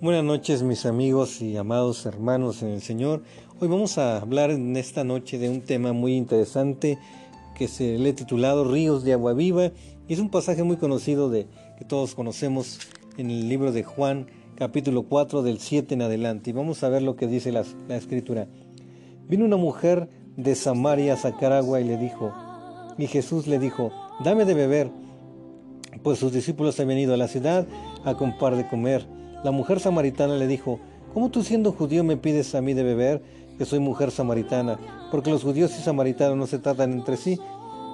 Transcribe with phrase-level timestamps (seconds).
[0.00, 3.24] Buenas noches mis amigos y amados hermanos en el Señor.
[3.58, 7.00] Hoy vamos a hablar en esta noche de un tema muy interesante
[7.56, 9.72] que se le he titulado Ríos de Agua Viva
[10.06, 12.78] y es un pasaje muy conocido de que todos conocemos
[13.16, 17.02] en el libro de Juan capítulo 4 del 7 en adelante y vamos a ver
[17.02, 18.46] lo que dice la, la escritura.
[19.28, 22.32] Vino una mujer de Samaria a sacar agua y le dijo,
[22.98, 23.90] y Jesús le dijo,
[24.22, 24.92] dame de beber,
[26.04, 27.66] pues sus discípulos habían ido a la ciudad
[28.04, 29.17] a comprar de comer.
[29.44, 30.80] La mujer samaritana le dijo,
[31.14, 33.22] ¿cómo tú siendo judío me pides a mí de beber,
[33.56, 34.78] que soy mujer samaritana?
[35.12, 37.38] Porque los judíos y samaritanos no se tratan entre sí.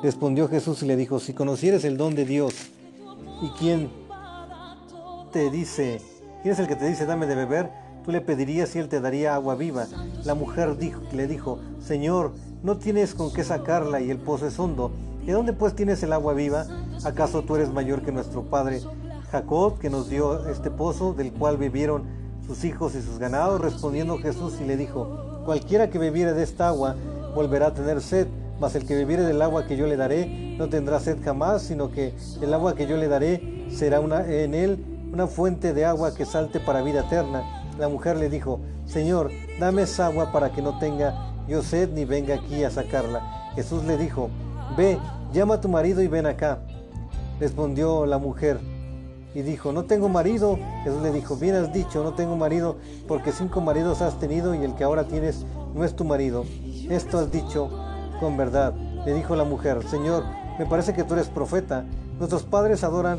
[0.03, 2.55] Respondió Jesús y le dijo, si conocieres el don de Dios,
[3.43, 3.91] ¿y quién
[5.33, 6.01] te dice,
[6.43, 7.71] quién es el que te dice dame de beber?
[8.05, 9.87] Tú le pedirías y él te daría agua viva.
[10.25, 12.33] La mujer dijo, le dijo, Señor,
[12.63, 14.93] no tienes con qué sacarla y el pozo es hondo.
[15.27, 16.67] ¿De dónde pues tienes el agua viva?
[17.03, 18.81] ¿Acaso tú eres mayor que nuestro Padre
[19.35, 22.05] Jacob, que nos dio este pozo, del cual vivieron
[22.47, 23.61] sus hijos y sus ganados.
[23.61, 26.95] Respondiendo Jesús y le dijo, cualquiera que bebiere de esta agua
[27.35, 28.29] volverá a tener sed,
[28.61, 31.91] mas el que bebiere del agua que yo le daré no tendrá sed jamás, sino
[31.91, 36.15] que el agua que yo le daré será una, en él una fuente de agua
[36.15, 37.65] que salte para vida eterna.
[37.77, 42.05] La mujer le dijo, Señor, dame esa agua para que no tenga yo sed ni
[42.05, 43.51] venga aquí a sacarla.
[43.57, 44.31] Jesús le dijo,
[44.77, 44.97] Ve,
[45.33, 46.61] llama a tu marido y ven acá.
[47.41, 48.61] Respondió la mujer,
[49.35, 50.59] y dijo, no tengo marido.
[50.85, 52.77] Jesús le dijo, bien has dicho, no tengo marido,
[53.09, 56.45] porque cinco maridos has tenido y el que ahora tienes no es tu marido.
[56.89, 57.69] Esto has dicho
[58.21, 58.75] con verdad.
[59.05, 60.25] Le dijo la mujer, Señor,
[60.59, 61.85] me parece que tú eres profeta.
[62.19, 63.19] Nuestros padres adoran,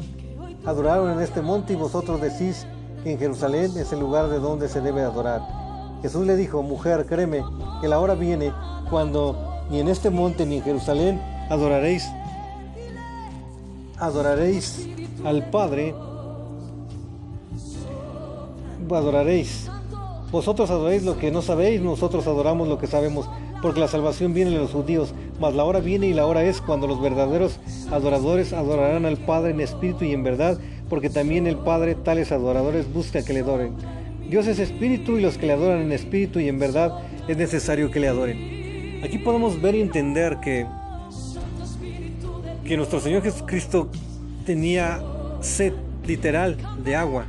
[0.66, 2.66] adoraron en este monte y vosotros decís
[3.04, 5.42] que en Jerusalén es el lugar de donde se debe adorar.
[6.02, 7.44] Jesús le dijo, mujer, créeme,
[7.82, 8.54] que la hora viene
[8.90, 9.36] cuando
[9.70, 12.08] ni en este monte ni en Jerusalén adoraréis,
[13.98, 14.88] adoraréis
[15.26, 15.94] al Padre,
[18.94, 19.70] adoraréis.
[20.32, 23.28] Vosotros adoráis lo que no sabéis, nosotros adoramos lo que sabemos,
[23.62, 26.62] porque la salvación viene de los judíos, mas la hora viene y la hora es
[26.62, 27.60] cuando los verdaderos
[27.92, 30.60] adoradores adorarán al Padre en espíritu y en verdad,
[30.90, 33.74] porque también el Padre tales adoradores busca que le adoren.
[34.30, 37.92] Dios es espíritu y los que le adoran en espíritu y en verdad es necesario
[37.92, 39.02] que le adoren.
[39.04, 40.66] Aquí podemos ver y entender que,
[42.66, 43.90] que nuestro Señor Jesucristo
[44.46, 45.02] tenía
[45.46, 45.74] sed
[46.06, 47.26] literal de agua.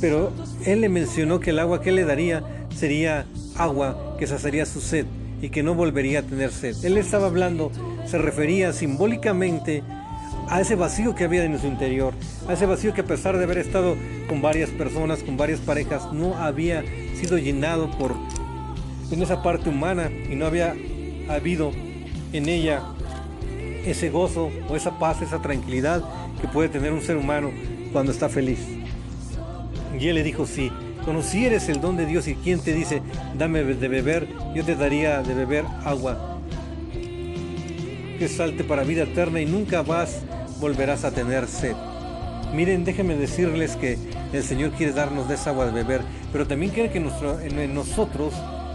[0.00, 0.32] Pero
[0.64, 3.26] él le mencionó que el agua que le daría sería
[3.56, 5.06] agua que saciaría su sed
[5.40, 6.76] y que no volvería a tener sed.
[6.84, 7.70] Él estaba hablando,
[8.06, 9.82] se refería simbólicamente
[10.48, 12.14] a ese vacío que había en su interior,
[12.48, 13.96] a ese vacío que a pesar de haber estado
[14.28, 16.84] con varias personas, con varias parejas, no había
[17.14, 18.14] sido llenado por
[19.10, 20.74] en esa parte humana y no había
[21.28, 21.72] habido
[22.32, 22.82] en ella
[23.86, 26.02] ese gozo o esa paz, esa tranquilidad
[26.40, 27.50] que puede tener un ser humano
[27.92, 28.58] cuando está feliz.
[29.98, 30.70] Y él le dijo, si
[31.04, 33.00] conocieres el don de Dios y quien te dice,
[33.38, 36.32] dame de beber, yo te daría de beber agua
[38.18, 40.22] que salte para vida eterna y nunca más
[40.58, 41.74] volverás a tener sed.
[42.54, 43.98] Miren, déjenme decirles que
[44.32, 46.00] el Señor quiere darnos de esa agua de beber,
[46.32, 48.32] pero también quiere que en nosotros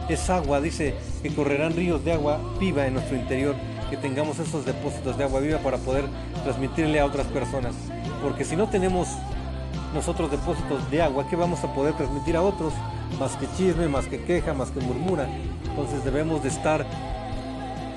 [0.10, 0.94] esa agua, dice,
[1.24, 3.56] que correrán ríos de agua viva en nuestro interior
[3.92, 6.06] que tengamos esos depósitos de agua viva para poder
[6.44, 7.76] transmitirle a otras personas.
[8.24, 9.10] Porque si no tenemos
[9.94, 12.74] nosotros depósitos de agua, ¿qué vamos a poder transmitir a otros?
[13.20, 15.28] Más que chisme, más que queja, más que murmura.
[15.70, 16.86] Entonces debemos de estar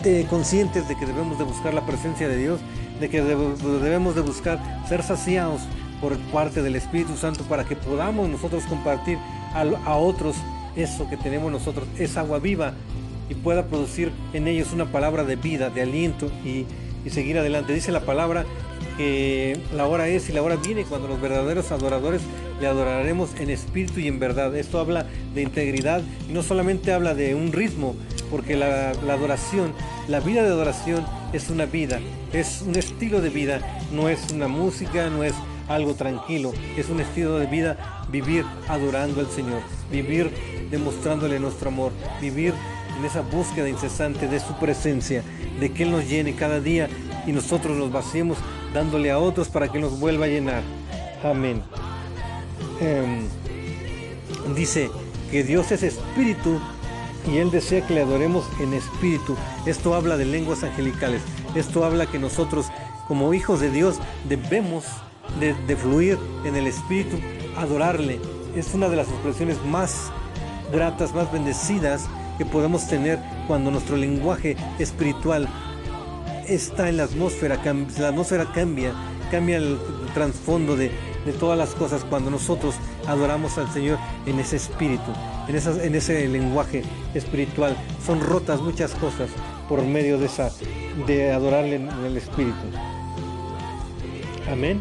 [0.05, 2.59] eh, conscientes de que debemos de buscar la presencia de Dios,
[2.99, 5.63] de que debemos de buscar ser saciados
[6.01, 9.17] por parte del Espíritu Santo para que podamos nosotros compartir
[9.55, 10.35] a, a otros
[10.75, 12.75] eso que tenemos nosotros, esa agua viva
[13.29, 16.67] y pueda producir en ellos una palabra de vida, de aliento y,
[17.11, 17.75] seguir adelante.
[17.75, 18.47] Dice la palabra
[18.97, 22.23] que la hora es y la hora viene cuando los verdaderos adoradores
[22.63, 24.57] le adoraremos en espíritu y en verdad.
[24.57, 25.05] Esto habla
[25.35, 27.95] de integridad y no solamente habla de un ritmo,
[28.31, 29.75] porque la, adoración,
[30.09, 31.05] la vida de adoración
[31.35, 32.01] es una vida,
[32.33, 33.61] es un estilo de vida,
[33.93, 35.35] no es una música, no es
[35.69, 39.61] algo tranquilo, es un estilo de vida vivir adorando al Señor,
[39.91, 40.31] vivir
[40.71, 42.55] demostrándole nuestro amor, vivir
[42.99, 45.23] en esa búsqueda incesante de su presencia,
[45.61, 46.89] de que Él nos llene cada día
[47.27, 48.39] y nosotros nos vaciemos
[48.73, 50.63] dándole a otros para que nos vuelva a llenar.
[51.23, 51.63] Amén.
[52.81, 53.27] Em,
[54.55, 54.91] dice
[55.31, 56.61] que Dios es espíritu
[57.31, 59.37] y Él desea que le adoremos en espíritu.
[59.65, 61.23] Esto habla de lenguas angelicales.
[61.55, 62.67] Esto habla que nosotros
[63.09, 63.99] como hijos de Dios
[64.29, 64.85] debemos
[65.41, 67.17] de, de fluir en el espíritu,
[67.57, 68.21] adorarle.
[68.55, 70.11] Es una de las expresiones más
[70.73, 72.09] gratas, más bendecidas
[72.39, 75.49] que podemos tener cuando nuestro lenguaje espiritual
[76.49, 77.59] está en la atmósfera,
[77.99, 78.93] la atmósfera cambia,
[79.31, 79.79] cambia el
[80.13, 80.91] trasfondo de,
[81.25, 82.75] de todas las cosas cuando nosotros
[83.07, 85.11] adoramos al Señor en ese espíritu,
[85.49, 86.83] en, en ese lenguaje
[87.15, 87.77] espiritual.
[88.05, 89.31] Son rotas muchas cosas
[89.69, 90.51] por medio de, esa,
[91.07, 92.55] de adorarle en el espíritu.
[94.51, 94.81] Amén.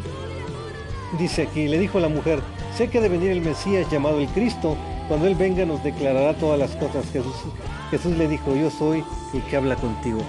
[1.17, 2.41] Dice aquí, le dijo la mujer,
[2.75, 4.75] sé que de venir el Mesías llamado el Cristo,
[5.13, 7.05] cuando Él venga nos declarará todas las cosas.
[7.13, 7.35] Jesús,
[7.91, 9.03] Jesús le dijo, yo soy
[9.35, 10.23] el que habla contigo.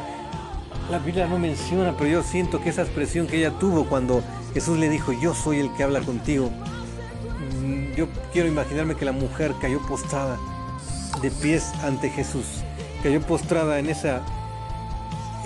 [0.90, 4.22] La Biblia no menciona, pero yo siento que esa expresión que ella tuvo cuando
[4.52, 6.50] Jesús le dijo, yo soy el que habla contigo.
[7.62, 10.38] Mm, yo quiero imaginarme que la mujer cayó postrada
[11.22, 12.44] de pies ante Jesús.
[13.02, 14.20] Cayó postrada en esa,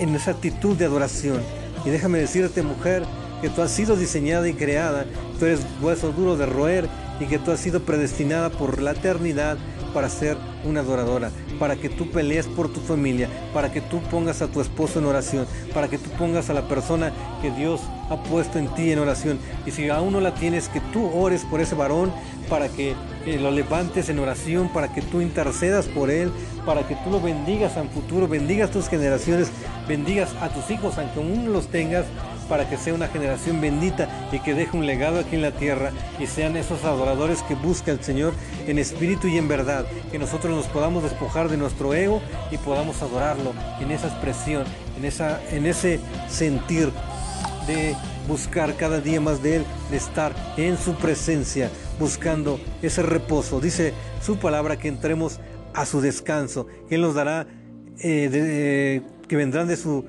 [0.00, 1.40] en esa actitud de adoración.
[1.85, 3.05] Y déjame decirte, mujer,
[3.40, 5.06] que tú has sido diseñada y creada,
[5.38, 6.88] tú eres hueso duro de roer
[7.20, 9.59] y que tú has sido predestinada por la eternidad
[9.93, 14.43] para ser una adoradora, para que tú pelees por tu familia, para que tú pongas
[14.43, 17.81] a tu esposo en oración, para que tú pongas a la persona que Dios
[18.11, 19.38] ha puesto en ti en oración.
[19.67, 22.12] Y si aún no la tienes, que tú ores por ese varón,
[22.49, 22.94] para que
[23.26, 26.31] eh, lo levantes en oración, para que tú intercedas por él,
[26.64, 29.50] para que tú lo bendigas en futuro, bendigas tus generaciones,
[29.87, 32.05] bendigas a tus hijos, aunque aún no los tengas,
[32.49, 35.93] para que sea una generación bendita y que deje un legado aquí en la tierra
[36.19, 38.33] y sean esos adoradores que busca el Señor
[38.67, 43.03] en espíritu y en verdad, que nosotros nos podamos despojar de nuestro ego y podamos
[43.03, 44.65] adorarlo en esa expresión,
[44.97, 46.91] en, esa, en ese sentir
[47.67, 47.95] de
[48.27, 53.61] buscar cada día más de Él, de estar en su presencia, buscando ese reposo.
[53.61, 55.41] Dice su palabra que entremos
[55.75, 57.47] a su descanso, que Él nos dará,
[58.00, 60.05] eh, eh, que vendrán de su,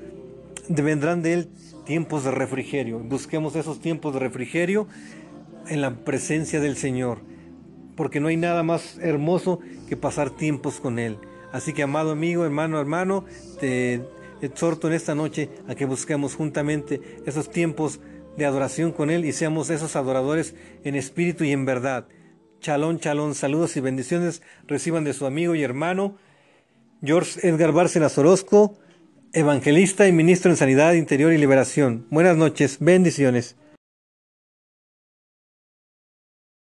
[0.70, 1.48] vendrán de Él
[1.84, 3.00] tiempos de refrigerio.
[3.00, 4.86] Busquemos esos tiempos de refrigerio
[5.68, 7.18] en la presencia del Señor,
[7.96, 11.18] porque no hay nada más hermoso que pasar tiempos con Él.
[11.52, 13.24] Así que, amado amigo, hermano, hermano,
[13.58, 14.02] te
[14.40, 18.00] exhorto en esta noche a que busquemos juntamente esos tiempos
[18.36, 22.06] de adoración con Él y seamos esos adoradores en espíritu y en verdad.
[22.60, 26.16] Chalón, chalón, saludos y bendiciones reciban de su amigo y hermano
[27.02, 28.78] George Edgar Bárcenas Orozco
[29.32, 32.06] evangelista y ministro en Sanidad Interior y Liberación.
[32.10, 33.56] Buenas noches, bendiciones.